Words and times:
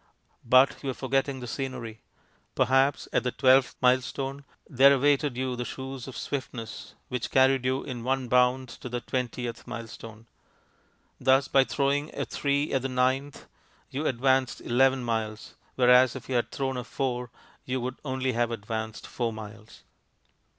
But 0.43 0.81
you 0.81 0.89
are 0.89 0.93
forgetting 0.95 1.41
the 1.41 1.47
scenery. 1.47 2.01
Perhaps 2.55 3.07
at 3.13 3.21
the 3.21 3.31
twelfth 3.31 3.75
milestone 3.83 4.45
there 4.67 4.91
awaited 4.95 5.37
you 5.37 5.55
the 5.55 5.63
shoes 5.63 6.07
of 6.07 6.17
swiftness, 6.17 6.95
which 7.09 7.29
carried 7.29 7.65
you 7.65 7.83
in 7.83 8.03
one 8.03 8.27
bound 8.27 8.69
to 8.69 8.89
the 8.89 8.99
twentieth 9.01 9.67
milestone; 9.67 10.25
thus 11.19 11.47
by 11.47 11.65
throwing 11.65 12.09
a 12.17 12.25
three 12.25 12.73
at 12.73 12.81
the 12.81 12.89
ninth, 12.89 13.45
you 13.91 14.07
advanced 14.07 14.59
eleven 14.61 15.03
miles, 15.03 15.53
whereas 15.75 16.15
if 16.15 16.27
you 16.27 16.33
had 16.33 16.49
thrown 16.51 16.77
a 16.77 16.83
four 16.83 17.29
you 17.65 17.79
would 17.79 17.97
only 18.03 18.31
have 18.31 18.49
advanced 18.49 19.05
four 19.05 19.31
miles. 19.31 19.83